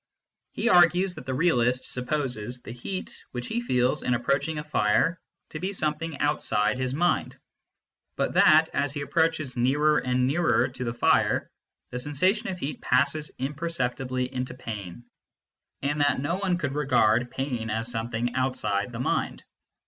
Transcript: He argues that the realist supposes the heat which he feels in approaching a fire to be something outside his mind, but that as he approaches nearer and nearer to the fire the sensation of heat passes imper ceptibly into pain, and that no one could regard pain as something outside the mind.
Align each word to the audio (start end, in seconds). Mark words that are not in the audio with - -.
He 0.53 0.67
argues 0.67 1.13
that 1.13 1.27
the 1.27 1.33
realist 1.35 1.83
supposes 1.85 2.61
the 2.63 2.71
heat 2.71 3.23
which 3.33 3.45
he 3.45 3.61
feels 3.61 4.01
in 4.01 4.15
approaching 4.15 4.57
a 4.57 4.63
fire 4.63 5.19
to 5.51 5.59
be 5.59 5.73
something 5.73 6.17
outside 6.19 6.79
his 6.79 6.91
mind, 6.91 7.37
but 8.15 8.33
that 8.33 8.69
as 8.73 8.93
he 8.93 9.01
approaches 9.01 9.55
nearer 9.55 9.99
and 9.99 10.25
nearer 10.25 10.69
to 10.69 10.83
the 10.83 10.93
fire 10.95 11.51
the 11.91 11.99
sensation 11.99 12.47
of 12.49 12.57
heat 12.57 12.81
passes 12.81 13.29
imper 13.37 13.71
ceptibly 13.71 14.25
into 14.27 14.55
pain, 14.55 15.05
and 15.83 16.01
that 16.01 16.19
no 16.19 16.37
one 16.37 16.57
could 16.57 16.73
regard 16.73 17.29
pain 17.29 17.69
as 17.69 17.91
something 17.91 18.33
outside 18.33 18.91
the 18.91 18.99
mind. 18.99 19.43